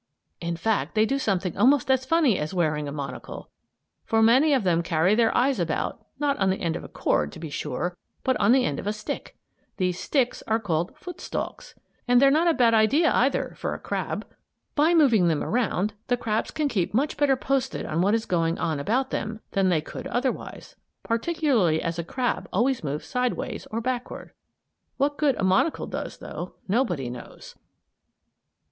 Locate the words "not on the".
6.17-6.59